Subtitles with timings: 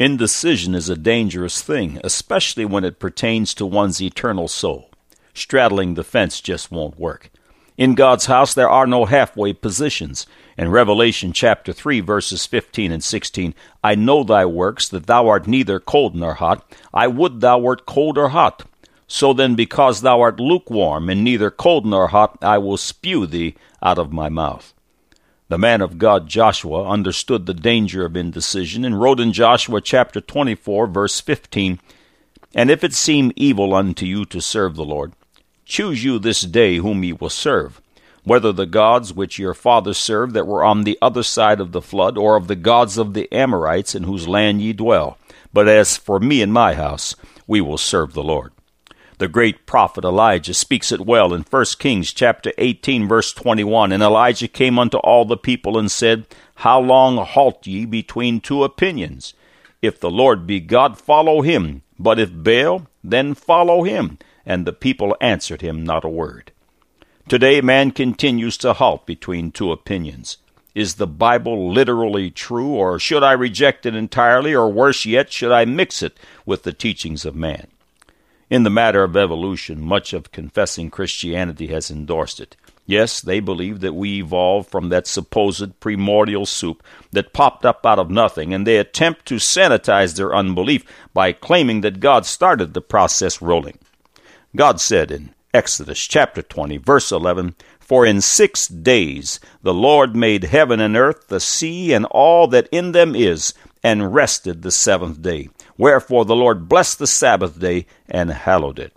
[0.00, 4.90] Indecision is a dangerous thing, especially when it pertains to one's eternal soul.
[5.34, 7.32] Straddling the fence just won't work.
[7.76, 10.24] In God's house there are no halfway positions.
[10.56, 15.48] In Revelation chapter 3 verses 15 and 16, I know thy works, that thou art
[15.48, 16.72] neither cold nor hot.
[16.94, 18.66] I would thou wert cold or hot.
[19.08, 23.56] So then, because thou art lukewarm and neither cold nor hot, I will spew thee
[23.82, 24.74] out of my mouth.
[25.50, 30.20] The man of God Joshua understood the danger of indecision and wrote in Joshua chapter
[30.20, 31.80] 24 verse 15,
[32.54, 35.14] And if it seem evil unto you to serve the Lord,
[35.64, 37.80] choose you this day whom ye will serve,
[38.24, 41.80] whether the gods which your fathers served that were on the other side of the
[41.80, 45.16] flood, or of the gods of the Amorites in whose land ye dwell.
[45.54, 48.52] But as for me and my house, we will serve the Lord.
[49.18, 53.90] The great prophet Elijah speaks it well in 1 Kings chapter 18 verse 21.
[53.90, 56.26] And Elijah came unto all the people and said,
[56.56, 59.34] How long halt ye between two opinions?
[59.82, 61.82] If the Lord be God, follow him.
[61.98, 64.18] But if Baal, then follow him.
[64.46, 66.52] And the people answered him not a word.
[67.28, 70.36] Today man continues to halt between two opinions.
[70.76, 75.50] Is the Bible literally true, or should I reject it entirely, or worse yet, should
[75.50, 77.66] I mix it with the teachings of man?
[78.50, 82.56] In the matter of evolution, much of confessing Christianity has endorsed it.
[82.86, 86.82] Yes, they believe that we evolved from that supposed primordial soup
[87.12, 91.82] that popped up out of nothing, and they attempt to sanitize their unbelief by claiming
[91.82, 93.78] that God started the process rolling.
[94.56, 100.44] God said in Exodus chapter 20, verse 11, For in six days the Lord made
[100.44, 103.52] heaven and earth, the sea, and all that in them is,
[103.84, 105.50] and rested the seventh day.
[105.78, 108.92] Wherefore the Lord blessed the Sabbath day and hallowed it.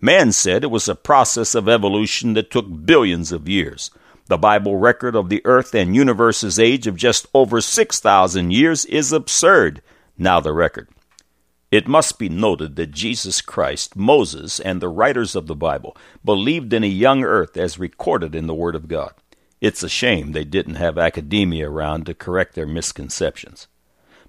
[0.00, 3.90] Man said it was a process of evolution that took billions of years.
[4.28, 9.12] The Bible record of the earth and universe's age of just over 6,000 years is
[9.12, 9.82] absurd.
[10.16, 10.88] Now the record.
[11.72, 16.72] It must be noted that Jesus Christ, Moses, and the writers of the Bible believed
[16.72, 19.12] in a young earth as recorded in the Word of God.
[19.60, 23.66] It's a shame they didn't have academia around to correct their misconceptions.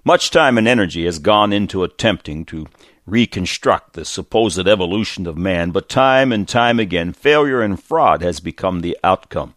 [0.08, 2.66] Much time and energy has gone into attempting to
[3.04, 8.40] reconstruct the supposed evolution of man, but time and time again, failure and fraud has
[8.40, 9.54] become the outcome.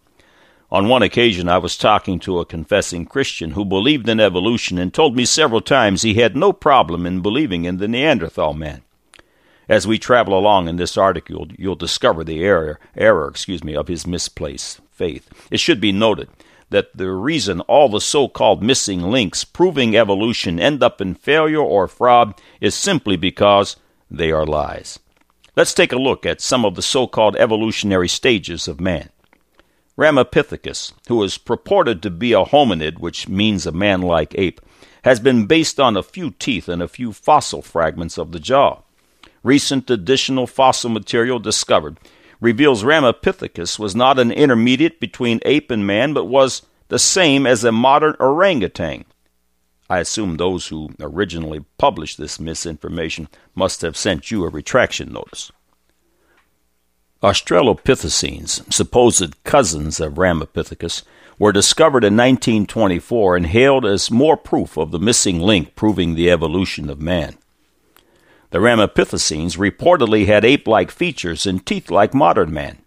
[0.69, 4.93] On one occasion, I was talking to a confessing Christian who believed in evolution and
[4.93, 8.81] told me several times he had no problem in believing in the Neanderthal man.
[9.69, 13.87] As we travel along in this article, you'll discover the error, error excuse me, of
[13.87, 15.29] his misplaced faith.
[15.49, 16.27] It should be noted
[16.71, 21.61] that the reason all the so called missing links proving evolution end up in failure
[21.61, 23.75] or fraud is simply because
[24.09, 24.99] they are lies.
[25.55, 29.09] Let's take a look at some of the so called evolutionary stages of man.
[29.97, 34.61] Ramapithecus, who is purported to be a hominid, which means a man like ape,
[35.03, 38.79] has been based on a few teeth and a few fossil fragments of the jaw.
[39.43, 41.97] Recent additional fossil material discovered
[42.41, 47.63] reveals Ramapithecus was not an intermediate between ape and man, but was the same as
[47.63, 49.05] a modern orangutan.
[49.89, 55.51] I assume those who originally published this misinformation must have sent you a retraction notice.
[57.21, 61.03] Australopithecines, supposed cousins of Ramapithecus,
[61.37, 66.31] were discovered in 1924 and hailed as more proof of the missing link proving the
[66.31, 67.37] evolution of man.
[68.51, 72.79] The Ramapithecines reportedly had ape like features and teeth like modern man.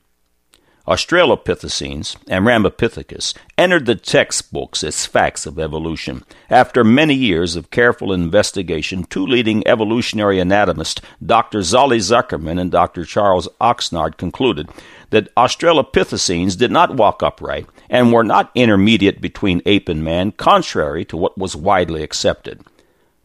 [0.87, 6.23] Australopithecines and Ramapithecus entered the textbooks as facts of evolution.
[6.51, 11.63] After many years of careful investigation, two leading evolutionary anatomists, Dr.
[11.63, 13.07] Solly Zuckerman and Dr.
[13.07, 14.69] Charles Oxnard, concluded
[15.09, 21.07] that Australopithecines did not walk upright and were not intermediate between ape and man, contrary
[21.07, 22.61] to what was widely accepted.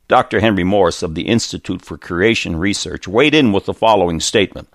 [0.09, 0.39] Dr.
[0.39, 4.67] Henry Morris of the Institute for Creation Research weighed in with the following statement.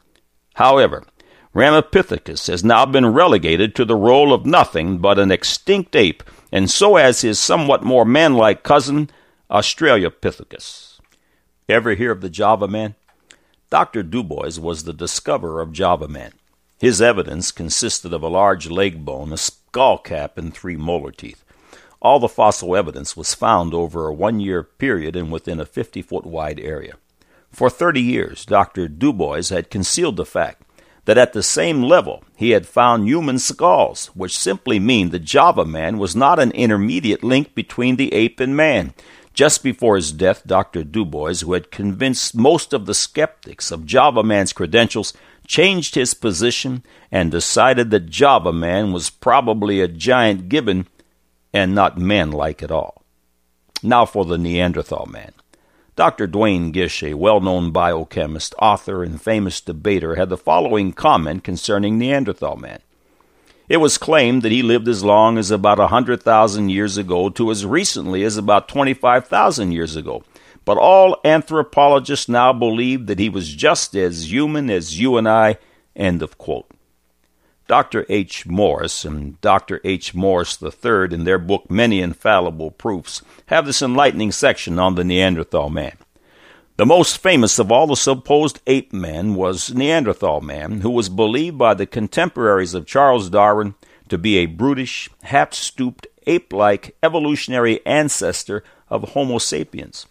[0.55, 1.05] However,
[1.53, 6.23] Ramapithecus has now been relegated to the role of nothing but an extinct ape,
[6.53, 9.11] and so has his somewhat more manlike cousin,
[9.51, 11.01] Australopithecus.
[11.69, 12.95] Ever hear of the Java Man?
[13.71, 14.05] Dr.
[14.05, 16.33] Dubois was the discoverer of Java Man.
[16.79, 21.45] His evidence consisted of a large leg bone, a skull cap, and three molar teeth.
[22.05, 26.03] All the fossil evidence was found over a one year period and within a 50
[26.03, 26.97] foot wide area.
[27.51, 28.89] For 30 years, Dr.
[28.89, 30.61] Dubois had concealed the fact
[31.07, 35.65] that at the same level he had found human skulls, which simply mean the Java
[35.65, 38.93] man was not an intermediate link between the ape and man.
[39.33, 40.85] Just before his death, Dr.
[40.85, 45.15] Dubois, who had convinced most of the skeptics of Java man's credentials,
[45.47, 50.87] changed his position and decided that Java man was probably a giant gibbon
[51.55, 53.03] and not man like at all.
[53.83, 55.33] Now for the Neanderthal man.
[55.97, 56.27] Dr.
[56.27, 61.97] Duane Gish, a well known biochemist, author, and famous debater, had the following comment concerning
[61.97, 62.81] Neanderthal man.
[63.69, 67.51] It was claimed that he lived as long as about a 100,000 years ago to
[67.53, 70.25] as recently as about 25,000 years ago.
[70.65, 75.59] But all anthropologists now believe that he was just as human as you and I.
[75.95, 76.74] End of quote.
[77.67, 78.05] Dr.
[78.11, 78.47] H.
[78.47, 79.81] Morris and Dr.
[79.85, 80.15] H.
[80.15, 85.71] Morris III, in their book Many Infallible Proofs, have this enlightening section on the Neanderthal
[85.71, 85.97] man.
[86.77, 91.57] The most famous of all the supposed ape men was Neanderthal man, who was believed
[91.57, 93.75] by the contemporaries of Charles Darwin
[94.09, 100.07] to be a brutish, half stooped, ape like evolutionary ancestor of Homo sapiens.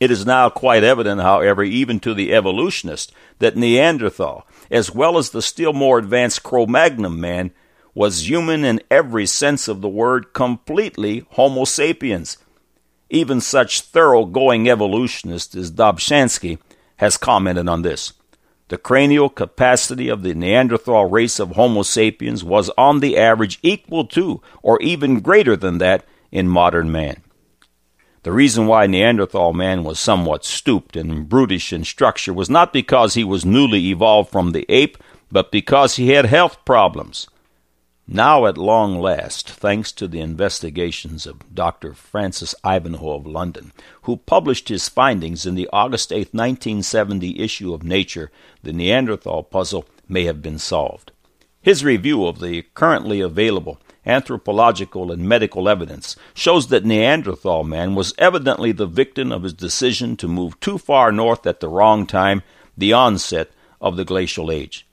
[0.00, 5.28] It is now quite evident, however, even to the evolutionist, that Neanderthal, as well as
[5.30, 7.50] the still more advanced Cro Magnon man,
[7.94, 12.38] was human in every sense of the word, completely Homo sapiens.
[13.10, 16.58] Even such thoroughgoing evolutionist as Dobzhansky
[16.96, 18.14] has commented on this.
[18.68, 24.06] The cranial capacity of the Neanderthal race of Homo sapiens was on the average equal
[24.06, 27.20] to or even greater than that in modern man.
[28.22, 33.14] The reason why Neanderthal man was somewhat stooped and brutish in structure was not because
[33.14, 34.98] he was newly evolved from the ape,
[35.32, 37.28] but because he had health problems.
[38.06, 41.94] Now, at long last, thanks to the investigations of Dr.
[41.94, 43.72] Francis Ivanhoe of London,
[44.02, 48.30] who published his findings in the August 8, 1970 issue of Nature,
[48.62, 51.12] the Neanderthal puzzle may have been solved.
[51.62, 58.14] His review of the currently available anthropological and medical evidence shows that Neanderthal man was
[58.18, 62.42] evidently the victim of his decision to move too far north at the wrong time,
[62.76, 63.50] the onset
[63.80, 64.86] of the glacial age.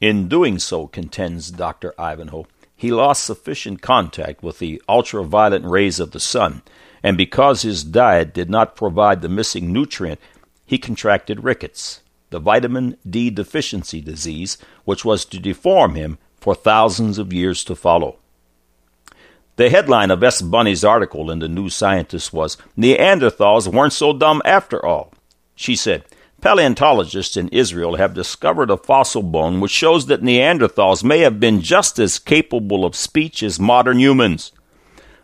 [0.00, 1.94] In doing so, contends Dr.
[1.98, 2.46] Ivanhoe,
[2.76, 6.62] he lost sufficient contact with the ultraviolet rays of the sun,
[7.02, 10.20] and because his diet did not provide the missing nutrient,
[10.66, 12.00] he contracted rickets,
[12.30, 17.76] the vitamin D deficiency disease, which was to deform him for thousands of years to
[17.76, 18.18] follow.
[19.56, 20.42] The headline of S.
[20.42, 25.12] Bunney's article in the New Scientist was Neanderthals weren't so dumb after all.
[25.54, 26.04] She said,
[26.40, 31.60] Paleontologists in Israel have discovered a fossil bone which shows that Neanderthals may have been
[31.60, 34.50] just as capable of speech as modern humans.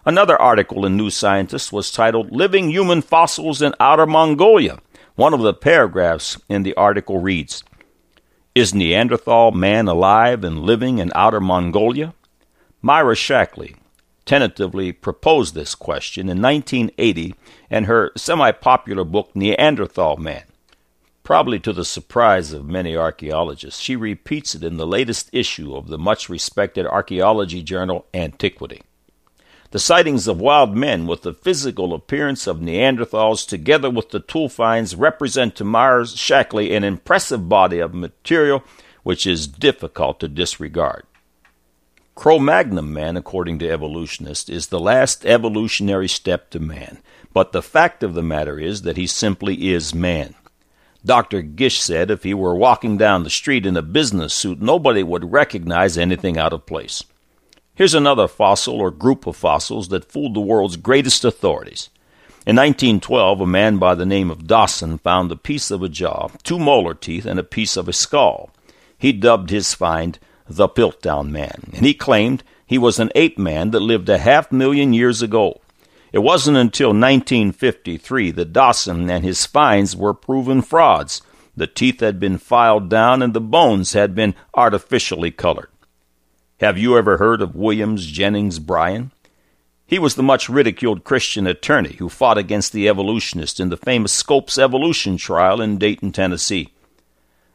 [0.06, 4.78] Another article in New Scientist was titled Living Human Fossils in Outer Mongolia.
[5.16, 7.64] One of the paragraphs in the article reads
[8.54, 12.14] Is Neanderthal man alive and living in Outer Mongolia?
[12.80, 13.74] Myra Shackley,
[14.30, 17.34] tentatively proposed this question in 1980
[17.68, 20.44] in her semi popular book Neanderthal Man.
[21.24, 25.88] Probably to the surprise of many archaeologists, she repeats it in the latest issue of
[25.88, 28.82] the much respected archaeology journal Antiquity.
[29.72, 34.48] The sightings of wild men with the physical appearance of Neanderthals, together with the tool
[34.48, 38.62] finds, represent to Myra Shackley an impressive body of material
[39.02, 41.04] which is difficult to disregard.
[42.20, 46.98] Cro Magnon man, according to evolutionists, is the last evolutionary step to man.
[47.32, 50.34] But the fact of the matter is that he simply is man.
[51.02, 51.40] Dr.
[51.40, 55.32] Gish said if he were walking down the street in a business suit, nobody would
[55.32, 57.02] recognize anything out of place.
[57.74, 61.88] Here's another fossil or group of fossils that fooled the world's greatest authorities.
[62.46, 66.28] In 1912, a man by the name of Dawson found a piece of a jaw,
[66.42, 68.50] two molar teeth, and a piece of a skull.
[68.98, 70.18] He dubbed his find
[70.56, 74.50] the Piltdown Man, and he claimed he was an ape man that lived a half
[74.50, 75.60] million years ago.
[76.12, 81.22] It wasn't until 1953 that Dawson and his finds were proven frauds.
[81.56, 85.68] The teeth had been filed down and the bones had been artificially colored.
[86.60, 89.12] Have you ever heard of Williams Jennings Bryan?
[89.86, 94.12] He was the much ridiculed Christian attorney who fought against the evolutionists in the famous
[94.12, 96.72] Scopes evolution trial in Dayton, Tennessee.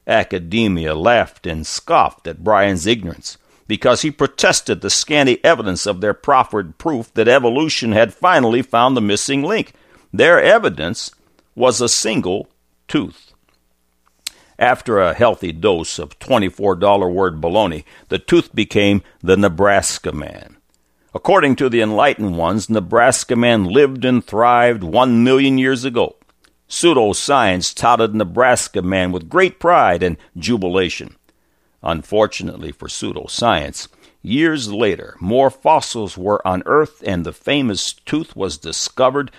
[0.07, 6.13] Academia laughed and scoffed at Bryan's ignorance because he protested the scanty evidence of their
[6.13, 9.73] proffered proof that evolution had finally found the missing link.
[10.13, 11.11] Their evidence
[11.55, 12.49] was a single
[12.87, 13.33] tooth.
[14.57, 20.57] After a healthy dose of $24 word baloney, the tooth became the Nebraska man.
[21.13, 26.15] According to the enlightened ones, Nebraska man lived and thrived one million years ago.
[26.67, 31.15] Pseudoscience touted Nebraska man with great pride and jubilation.
[31.83, 33.87] Unfortunately for pseudoscience,
[34.21, 39.31] years later, more fossils were unearthed and the famous tooth was discovered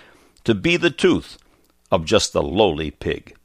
[0.45, 1.37] to be the tooth
[1.91, 3.35] of just a lowly pig.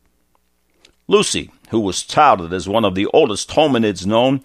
[1.09, 4.41] Lucy, who was touted as one of the oldest hominids known,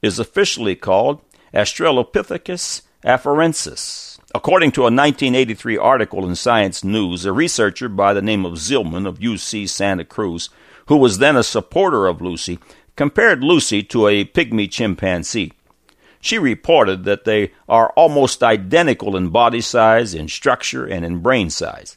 [0.00, 1.20] is officially called
[1.52, 8.46] Australopithecus afarensis, According to a 1983 article in Science News, a researcher by the name
[8.46, 10.50] of Zihlman of UC Santa Cruz,
[10.86, 12.60] who was then a supporter of Lucy,
[12.94, 15.52] compared Lucy to a pygmy chimpanzee.
[16.20, 21.50] She reported that they are almost identical in body size, in structure, and in brain
[21.50, 21.96] size.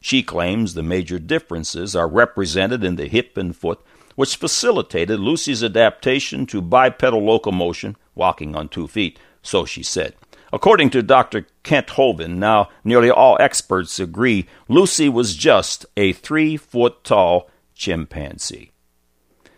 [0.00, 3.80] She claims the major differences are represented in the hip and foot,
[4.14, 10.14] which facilitated Lucy's adaptation to bipedal locomotion, walking on two feet, so she said.
[10.56, 11.46] According to Dr.
[11.64, 18.72] Kent Hovind, now nearly all experts agree Lucy was just a three foot tall chimpanzee.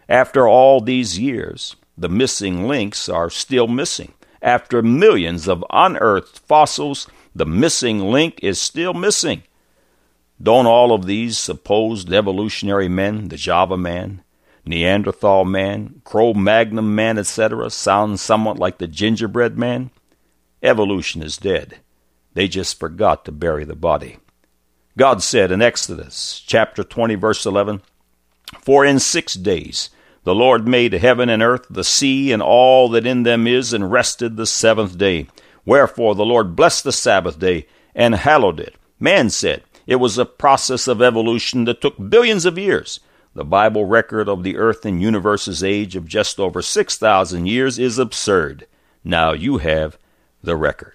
[0.09, 4.14] After all these years, the missing links are still missing.
[4.43, 9.45] After millions of unearthed fossils, the missing link is still missing.
[10.43, 14.25] Don't all of these supposed evolutionary men, the Java man,
[14.67, 19.93] Neanderthal man, Cro Magnon man, etc., sound somewhat like the gingerbread man?
[20.62, 21.78] Evolution is dead.
[22.34, 24.18] They just forgot to bury the body.
[24.96, 27.82] God said in Exodus chapter 20 verse 11,
[28.60, 29.90] For in six days
[30.24, 33.90] the Lord made heaven and earth, the sea, and all that in them is, and
[33.90, 35.28] rested the seventh day.
[35.64, 38.74] Wherefore the Lord blessed the Sabbath day and hallowed it.
[38.98, 43.00] Man said, it was a process of evolution that took billions of years.
[43.34, 47.98] The Bible record of the earth and universe's age of just over 6,000 years is
[47.98, 48.66] absurd.
[49.02, 49.96] Now you have
[50.42, 50.95] the record.